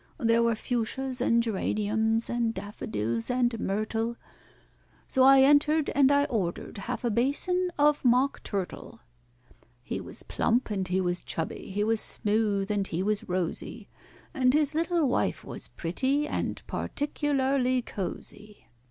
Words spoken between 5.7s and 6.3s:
and I